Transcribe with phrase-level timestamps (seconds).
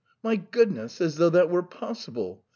[0.23, 2.43] "My goodness, as though that were possible!"